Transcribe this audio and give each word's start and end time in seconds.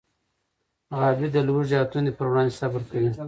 غابي 0.97 1.27
د 1.35 1.37
لوږې 1.47 1.75
او 1.81 1.87
تندې 1.91 2.11
پر 2.17 2.25
وړاندې 2.29 2.57
صبر 2.59 2.81
کوي. 2.89 3.09